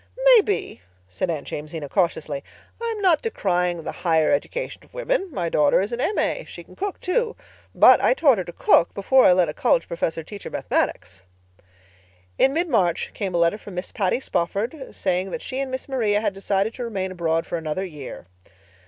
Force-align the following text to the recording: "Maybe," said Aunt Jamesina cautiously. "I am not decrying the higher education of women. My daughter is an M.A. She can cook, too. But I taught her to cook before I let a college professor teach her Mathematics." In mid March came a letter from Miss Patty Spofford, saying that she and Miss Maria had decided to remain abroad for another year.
"Maybe," 0.35 0.81
said 1.07 1.29
Aunt 1.29 1.45
Jamesina 1.51 1.87
cautiously. 1.87 2.43
"I 2.81 2.91
am 2.97 3.03
not 3.03 3.21
decrying 3.21 3.83
the 3.83 3.91
higher 4.01 4.31
education 4.31 4.83
of 4.83 4.95
women. 4.95 5.29
My 5.31 5.47
daughter 5.47 5.79
is 5.79 5.91
an 5.91 6.01
M.A. 6.01 6.43
She 6.47 6.63
can 6.63 6.75
cook, 6.75 6.99
too. 6.99 7.35
But 7.75 8.01
I 8.01 8.15
taught 8.15 8.39
her 8.39 8.43
to 8.45 8.51
cook 8.51 8.95
before 8.95 9.25
I 9.25 9.33
let 9.33 9.47
a 9.47 9.53
college 9.53 9.87
professor 9.87 10.23
teach 10.23 10.41
her 10.41 10.49
Mathematics." 10.49 11.21
In 12.39 12.51
mid 12.51 12.67
March 12.67 13.11
came 13.13 13.35
a 13.35 13.37
letter 13.37 13.59
from 13.59 13.75
Miss 13.75 13.91
Patty 13.91 14.19
Spofford, 14.19 14.87
saying 14.95 15.29
that 15.29 15.43
she 15.43 15.59
and 15.59 15.69
Miss 15.69 15.87
Maria 15.87 16.19
had 16.19 16.33
decided 16.33 16.73
to 16.73 16.83
remain 16.83 17.11
abroad 17.11 17.45
for 17.45 17.59
another 17.59 17.85
year. 17.85 18.25